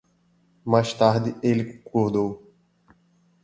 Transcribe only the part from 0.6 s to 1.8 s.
Mais tarde ele